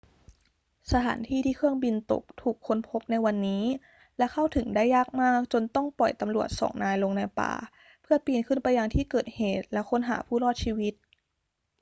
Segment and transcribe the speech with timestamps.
[0.91, 3.63] สถานที่ที่เครื่องบินตกถูกค้นพบในวันนี้
[4.17, 7.53] และเข้าถึงได้ยากมากจนต้องปล่อยตำรวจสองนายลงในป่า
[8.01, 10.93] เพื่อปีนขึ้นไปยังที่เกิดเหตุแล้วค้นหาผู้รอดชีวิต